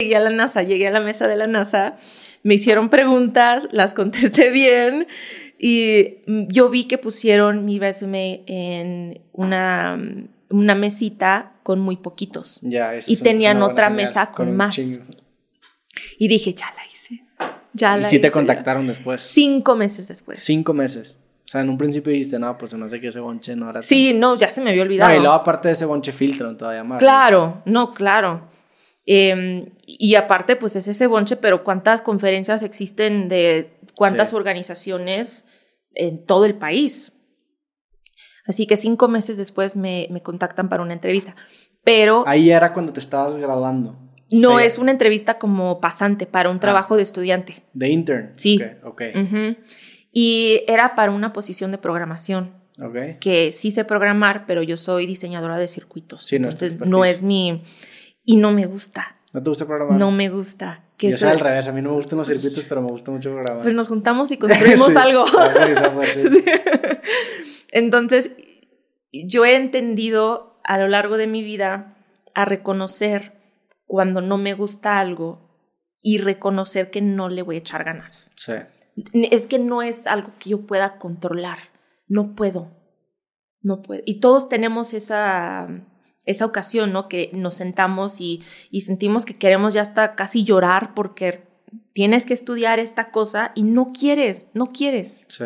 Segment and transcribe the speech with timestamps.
[0.00, 1.94] Llegué a la NASA, llegué a la mesa de la NASA,
[2.42, 5.06] me hicieron preguntas, las contesté bien
[5.56, 6.16] y
[6.52, 9.96] yo vi que pusieron mi resumen en una,
[10.50, 12.58] una mesita con muy poquitos.
[12.62, 14.74] Ya, eso y tenían otra mesa con más.
[14.74, 15.04] chingo.
[16.18, 17.22] Y dije, ya la hice.
[17.72, 18.32] Ya Y la sí te hice.
[18.32, 19.20] contactaron después.
[19.20, 20.40] Cinco meses después.
[20.40, 21.18] Cinco meses.
[21.44, 23.66] O sea, en un principio dijiste, no, pues se me hace que ese bonche no
[23.66, 25.08] era tan- Sí, no, ya se me había olvidado.
[25.12, 26.96] No, y luego aparte de ese bonche filtran todavía más.
[26.96, 27.06] ¿no?
[27.06, 28.52] Claro, no, claro.
[29.06, 34.36] Eh, y aparte, pues es ese bonche, pero ¿cuántas conferencias existen de cuántas Sí.
[34.36, 35.46] organizaciones
[35.94, 37.12] en todo el país?
[38.46, 41.34] Así que cinco meses después me, me contactan para una entrevista.
[41.82, 43.98] Pero Ahí era cuando te estabas graduando.
[44.32, 46.60] no es una entrevista como pasante para un Ah.
[46.60, 47.62] trabajo de estudiante.
[47.74, 48.32] De intern.
[48.36, 48.60] Sí.
[48.82, 49.02] Ok, ok.
[49.22, 49.56] Ujú.
[50.12, 52.62] Y era para una posición de programación.
[52.82, 53.18] ok.
[53.20, 56.24] que sí sé programar, pero yo soy diseñadora de circuitos.
[56.24, 57.62] Sí, no Entonces no es mi...
[58.24, 59.98] Y no me gusta, ¿No te gusta programar?
[59.98, 60.80] no me gusta.
[60.96, 63.10] Que Yo soy al revés, a mí no me gustan los circuitos, pero me gusta
[63.10, 63.62] mucho programar.
[63.64, 65.26] pues nos juntamos y construimos Sí, algo.
[65.26, 66.22] software, sí.
[67.72, 68.30] Entonces,
[69.12, 71.88] yo he entendido a lo largo de mi vida
[72.34, 73.32] a reconocer
[73.86, 75.50] cuando no me gusta algo
[76.00, 78.30] y reconocer que no le voy a echar ganas.
[78.36, 78.52] Sí.
[79.30, 81.58] Es que no es algo que yo pueda controlar.
[82.06, 82.70] No puedo.
[83.62, 84.02] No puedo.
[84.04, 85.68] Y todos tenemos esa,
[86.24, 87.08] esa ocasión, ¿no?
[87.08, 91.46] Que nos sentamos y, y sentimos que queremos ya hasta casi llorar porque
[91.92, 95.26] tienes que estudiar esta cosa y no quieres, no quieres.
[95.28, 95.44] Sí.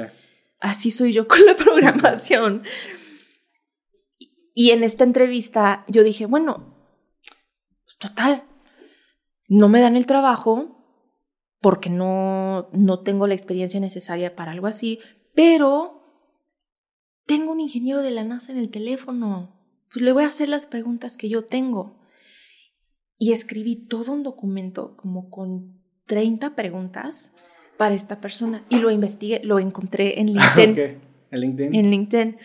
[0.61, 2.65] Así soy yo con la programación.
[4.55, 6.75] Y en esta entrevista yo dije, bueno,
[7.85, 8.45] pues total,
[9.49, 10.75] no me dan el trabajo
[11.61, 15.01] porque no, no tengo la experiencia necesaria para algo así,
[15.35, 15.99] pero
[17.27, 19.58] tengo un ingeniero de la NASA en el teléfono.
[19.93, 21.99] Pues le voy a hacer las preguntas que yo tengo.
[23.19, 27.33] Y escribí todo un documento como con 30 preguntas
[27.77, 30.71] para esta persona y lo investigué, lo encontré en LinkedIn.
[30.73, 31.03] Ok.
[31.31, 31.75] ¿El LinkedIn?
[31.75, 32.37] En LinkedIn.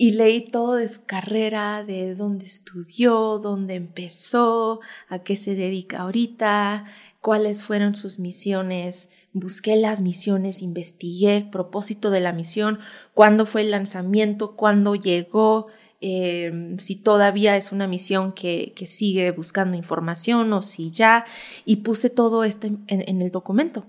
[0.00, 6.02] Y leí todo de su carrera, de dónde estudió, dónde empezó, a qué se dedica
[6.02, 6.84] ahorita,
[7.20, 9.10] cuáles fueron sus misiones.
[9.32, 12.78] Busqué las misiones, investigué el propósito de la misión,
[13.12, 15.66] cuándo fue el lanzamiento, cuándo llegó,
[16.00, 21.24] eh, si todavía es una misión que, que sigue buscando información o si ya,
[21.64, 23.86] y puse todo esto en, en el documento.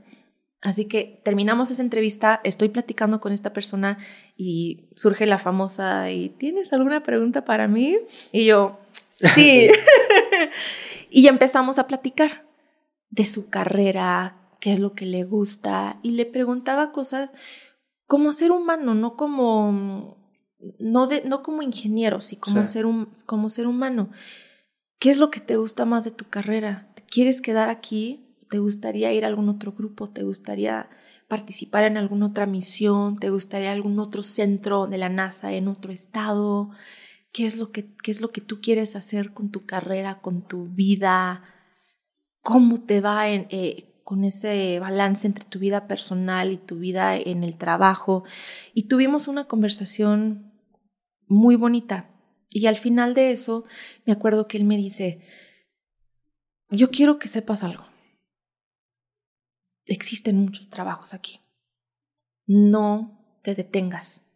[0.61, 3.97] Así que terminamos esa entrevista, estoy platicando con esta persona
[4.35, 7.97] y surge la famosa, ¿y tienes alguna pregunta para mí?
[8.33, 8.79] Y yo,
[9.35, 9.69] sí.
[11.09, 12.45] y empezamos a platicar
[13.09, 17.33] de su carrera, qué es lo que le gusta, y le preguntaba cosas
[18.05, 20.18] como ser humano, no como,
[20.79, 22.73] no, de, no como ingeniero, sí como, Sí.
[22.73, 24.09] ser un, como ser humano.
[24.99, 26.91] ¿Qué es lo que te gusta más de tu carrera?
[26.95, 28.35] ¿Te quieres quedar aquí?
[28.49, 30.09] ¿Te gustaría ir a algún otro grupo?
[30.09, 30.89] ¿Te gustaría
[31.29, 33.17] participar en alguna otra misión?
[33.17, 36.71] ¿Te gustaría algún otro centro de la NASA en otro estado?
[37.31, 40.41] ¿Qué es lo que, qué es lo que tú quieres hacer con tu carrera, con
[40.41, 41.43] tu vida?
[42.41, 47.15] ¿Cómo te va en, eh, con ese balance entre tu vida personal y tu vida
[47.15, 48.23] en el trabajo?
[48.73, 50.48] Y tuvimos una conversación
[51.29, 52.09] muy bonita.
[52.49, 53.63] Y al final de eso,
[54.05, 55.21] me acuerdo que él me dice,
[56.69, 57.85] yo quiero que sepas algo.
[59.85, 61.39] Existen muchos trabajos aquí.
[62.45, 64.27] No te detengas.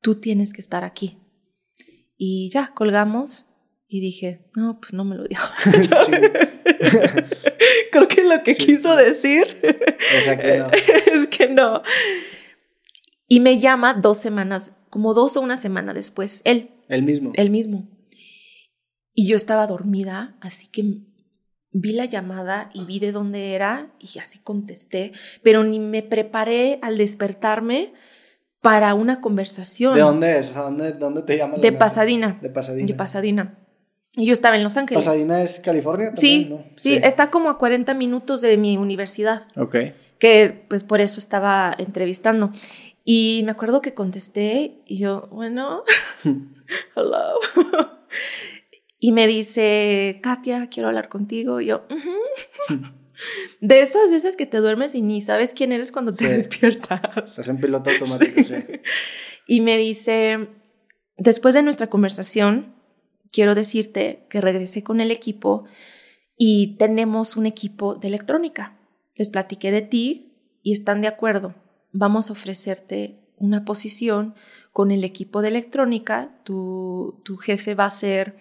[0.00, 1.18] Tú tienes que estar aquí.
[2.16, 3.46] Y ya, colgamos
[3.88, 5.46] y dije, no, pues no me lo dijo.
[7.92, 8.66] Creo que lo que Sí.
[8.66, 9.60] quiso decir
[10.18, 10.70] O sea que no.
[11.22, 11.82] es que no.
[13.28, 17.32] Y me llama dos semanas, como dos o una semana después, él, El mismo.
[17.34, 17.88] él mismo.
[19.12, 21.00] Y yo estaba dormida, así que
[21.72, 25.10] vi la llamada y vi de dónde era y así contesté,
[25.42, 27.92] pero ni me preparé al despertarme
[28.60, 30.50] para una conversación ¿De dónde es?
[30.50, 31.60] O sea, ¿dónde, dónde te llaman?
[31.60, 32.38] de Pasadena.
[32.40, 32.86] De Pasadena.
[32.86, 33.58] De Pasadena.
[34.16, 35.04] Y yo estaba en Los Ángeles.
[35.04, 36.46] ¿Pasadena es California Sí?
[36.48, 36.62] ¿no?
[36.76, 39.42] sí, está como a 40 minutos de mi universidad.
[39.56, 39.74] Ok.
[40.20, 42.52] que pues por eso estaba entrevistando.
[43.04, 45.82] Y me acuerdo que contesté y yo, bueno,
[46.96, 47.38] hello.
[48.98, 51.60] y me dice, Katia, quiero hablar contigo.
[51.60, 51.86] Y yo,
[53.60, 57.00] de esas veces que te duermes y ni sabes quién eres cuando te despiertas.
[57.26, 58.54] Estás en piloto automático, sí.
[59.46, 60.48] Y me dice,
[61.18, 62.74] después de nuestra conversación,
[63.30, 65.66] quiero decirte que regresé con el equipo
[66.38, 68.78] y tenemos un equipo de electrónica.
[69.14, 71.54] Les platiqué de ti y están de acuerdo.
[71.96, 74.34] Vamos a ofrecerte una posición
[74.72, 76.40] con el equipo de electrónica.
[76.44, 78.36] Tu, tu jefe va a ser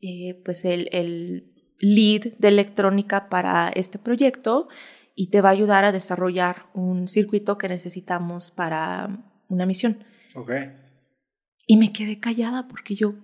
[0.00, 4.68] eh, pues el, el lead de electrónica para este proyecto
[5.16, 10.04] y te va a ayudar a desarrollar un circuito que necesitamos para una misión.
[10.36, 10.52] Ok.
[11.66, 13.16] Y me quedé callada porque yo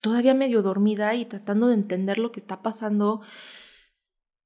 [0.00, 3.22] todavía medio dormida y tratando de entender lo que está pasando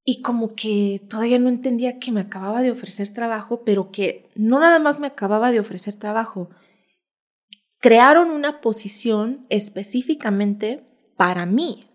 [0.05, 4.58] y como que todavía no entendía que me acababa de ofrecer trabajo, pero que no
[4.61, 6.50] nada más me acababa de ofrecer trabajo.
[7.79, 10.82] Crearon una posición específicamente
[11.17, 11.87] para mí.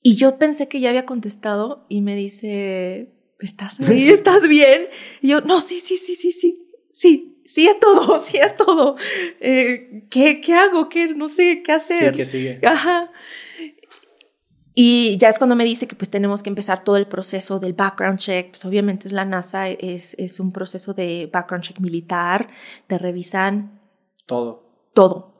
[0.00, 4.08] Y yo pensé que ya había contestado y me dice, ¿estás ahí?
[4.08, 4.88] ¿Estás bien?
[5.20, 8.96] Y yo, no, sí, sí, sí, sí, sí, sí, sí a todo, sí a todo.
[9.40, 10.88] Eh, ¿qué, ¿Qué hago?
[10.88, 11.08] ¿Qué?
[11.08, 12.12] No sé qué hacer.
[12.12, 12.60] Sí, que sigue.
[12.62, 13.10] Ajá.
[14.78, 17.72] Y ya es cuando me dice que pues tenemos que empezar todo el proceso del
[17.72, 18.50] background check.
[18.50, 22.48] Pues obviamente es la NASA, es, es un proceso de background check militar.
[22.86, 23.80] Te revisan
[24.26, 24.68] Todo.
[24.92, 25.32] todo.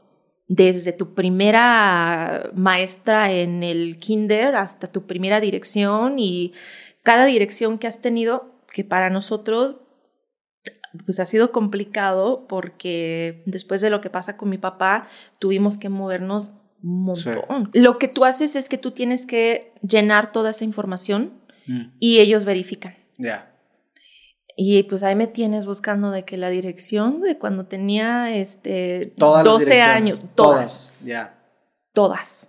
[0.48, 6.54] Desde tu primera maestra en el kinder hasta tu primera dirección y
[7.02, 9.76] cada dirección que has tenido, que para nosotros
[11.04, 15.08] pues ha sido complicado porque después de lo que pasa con mi papá,
[15.38, 17.70] tuvimos que movernos un montón.
[17.72, 21.32] Lo que tú haces es que tú tienes que llenar toda esa información
[21.66, 22.96] Mm, y ellos verifican.
[23.18, 23.52] Ya.
[24.56, 29.44] Y pues ahí me tienes buscando de que la dirección de cuando tenía este Todas
[29.44, 31.38] las 12 direcciones, años, todas, Ya.
[31.92, 32.48] todas,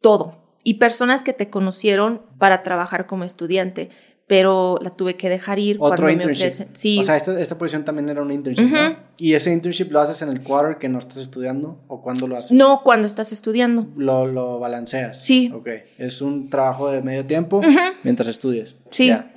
[0.00, 0.56] todo.
[0.64, 3.90] Y personas que te conocieron para trabajar como estudiante,
[4.28, 6.42] pero la tuve que dejar ir Otro cuando me internship.
[6.46, 6.68] ofrecen.
[6.74, 8.90] Sí, O sea, esta, esta posición también era un internship, ¿no?
[8.90, 8.98] Ujú.
[9.18, 11.84] ¿Y ese internship lo haces en el quarter que no estás estudiando?
[11.86, 12.50] ¿O cuándo lo haces?
[12.52, 13.86] no cuando estás estudiando.
[13.96, 15.22] Lo, lo balanceas.
[15.24, 15.52] Sí.
[15.54, 15.68] Ok.
[15.98, 17.60] Es un trabajo de medio tiempo
[18.02, 18.74] mientras estudias.
[18.88, 19.08] Sí.
[19.08, 19.32] Ya.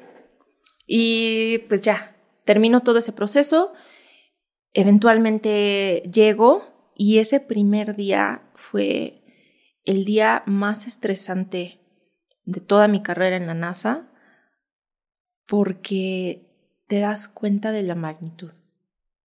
[0.88, 2.15] Y pues ya,
[2.45, 3.74] termino todo ese proceso.
[4.74, 6.63] Eventualmente llego
[6.95, 9.21] y ese primer día fue
[9.85, 11.80] el día más estresante
[12.45, 14.08] de toda mi carrera en la NASA
[15.49, 16.45] porque
[16.87, 18.51] te das cuenta de la magnitud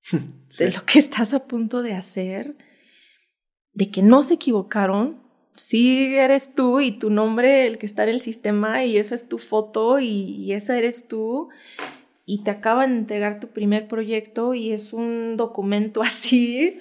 [0.48, 0.64] Sí.
[0.64, 2.56] de lo que estás a punto de hacer,
[3.72, 5.20] de que no se equivocaron.
[5.54, 9.28] Sí eres tú y tu nombre el que está en el sistema y esa es
[9.28, 11.50] tu foto y, y esa eres tú
[12.24, 16.78] y te acaban de entregar tu primer proyecto y es un documento así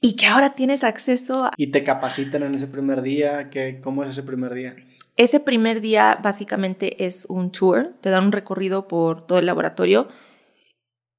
[0.00, 1.52] y que ahora tienes acceso a...
[1.56, 3.50] ¿Y te capacitan en ese primer día?
[3.50, 4.76] ¿Qué, ¿Cómo es ese primer día?
[5.18, 10.08] Ese primer día básicamente es un tour, te dan un recorrido por todo el laboratorio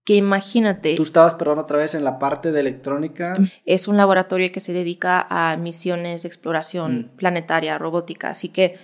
[0.05, 0.95] que imagínate...
[0.95, 3.37] Tú estabas, perdón, otra vez en la parte de electrónica.
[3.65, 7.17] Es un laboratorio que se dedica a misiones de exploración Mm.
[7.17, 8.79] planetaria, robótica, así que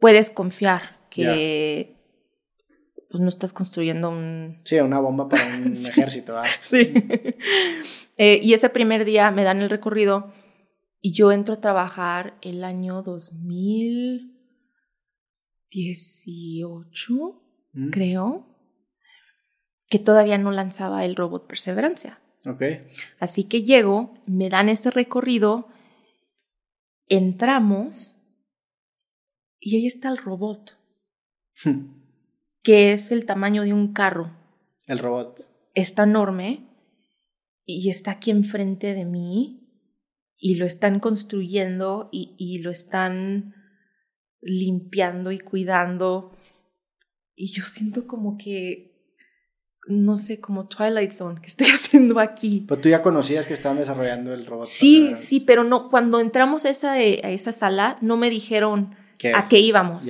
[0.00, 1.96] puedes confiar que
[3.08, 4.58] pues, no estás construyendo un...
[4.64, 6.34] Sí, una bomba para un ejército.
[6.34, 6.50] ¿verdad?
[6.68, 6.92] Sí.
[8.22, 10.30] Eh, y ese primer día me dan el recorrido
[11.00, 13.00] y yo entro a trabajar el año
[15.72, 17.40] 2018,
[17.72, 18.46] Mm, creo,
[19.88, 22.20] que todavía no lanzaba el robot Perseverancia.
[22.46, 22.62] Ok.
[23.18, 25.68] Así que llego, me dan este recorrido,
[27.06, 28.16] entramos
[29.58, 30.78] y ahí está el robot,
[32.62, 34.36] que es el tamaño de un carro.
[34.86, 35.46] El robot.
[35.74, 36.66] Está enorme
[37.64, 39.68] y está aquí enfrente de mí
[40.36, 43.54] y lo están construyendo y, y lo están
[44.40, 46.32] limpiando y cuidando.
[47.34, 48.92] Y yo siento como que,
[49.86, 52.64] no sé, como Twilight Zone, ¿qué estoy haciendo aquí?
[52.68, 54.66] Pero tú ya conocías que estaban desarrollando el robot.
[54.66, 58.94] Sí, sí, pero no, cuando entramos a esa, eh, a esa sala, no me dijeron
[59.18, 60.06] ¿Qué a qué íbamos.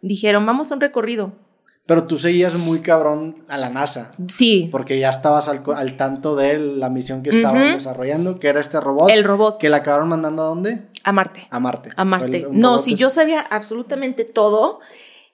[0.00, 1.41] Dijeron, vamos a un recorrido.
[1.84, 4.10] Pero tú seguías muy cabrón a la NASA.
[4.28, 8.60] Sí, Porque ya estabas al, al tanto de la misión que estaban desarrollando, que era
[8.60, 9.10] este robot.
[9.10, 10.82] el robot Que la acabaron mandando a dónde?
[11.04, 11.48] a Marte.
[11.50, 11.90] A Marte.
[11.96, 12.46] A Marte.
[12.52, 14.78] No, si yo sabía absolutamente todo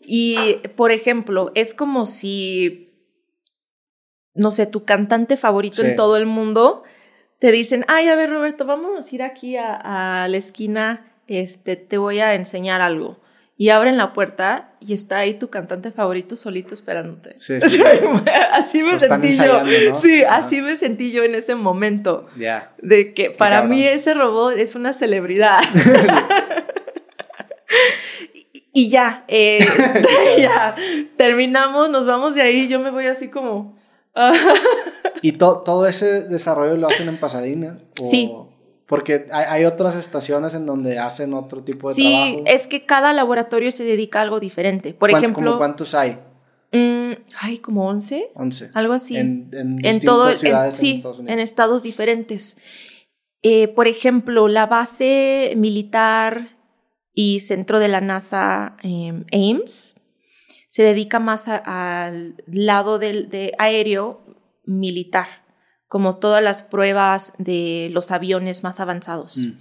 [0.00, 0.36] y,
[0.76, 2.94] por ejemplo, es como si,
[4.34, 5.88] no sé, tu cantante favorito Sí.
[5.88, 6.82] en todo el mundo
[7.40, 11.76] te dicen, ay, a ver, Roberto, vámonos a ir aquí a, a la esquina, este,
[11.76, 13.20] te voy a enseñar algo.
[13.60, 17.36] Y abren la puerta y está ahí tu cantante favorito solito esperándote.
[17.36, 17.82] Sí, sí.
[18.52, 19.62] así me Lo sentí yo.
[20.00, 20.36] Sí, Ajá.
[20.36, 22.26] así me sentí yo en ese momento.
[22.36, 22.72] Ya.
[22.80, 25.58] De que para mí ese robot es una celebridad.
[28.32, 29.66] y, y ya, eh,
[30.38, 30.74] ya,
[31.16, 33.76] terminamos, nos vamos de ahí, yo me voy así como...
[35.22, 37.78] ¿Y to- todo ese desarrollo lo hacen en Pasadena?
[38.00, 38.32] ¿O- Sí.
[38.88, 42.02] Porque hay, hay otras estaciones en donde hacen otro tipo de sí,
[42.32, 42.44] trabajo.
[42.46, 44.94] es que cada laboratorio se dedica a algo diferente.
[44.94, 46.18] Por ¿Cuán- ejemplo, ¿Como cuántos hay?
[46.72, 48.70] mm, ay, como 11, 11.
[48.74, 49.16] algo así.
[49.16, 51.32] En, en, todo, en- ciudades sí, en Estados Unidos.
[51.34, 52.56] en estados diferentes.
[53.42, 56.48] Eh, por ejemplo, la base militar
[57.12, 59.94] y centro de la NASA em, Ames.
[60.68, 64.20] Se dedica más al lado del de aéreo
[64.64, 65.26] militar,
[65.88, 69.38] como todas las pruebas de los aviones más avanzados.
[69.38, 69.52] Mm.